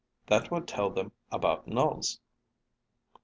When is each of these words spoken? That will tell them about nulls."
That 0.25 0.49
will 0.49 0.63
tell 0.63 0.89
them 0.89 1.11
about 1.31 1.67
nulls." 1.67 2.17